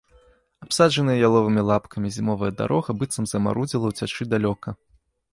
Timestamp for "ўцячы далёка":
3.93-4.69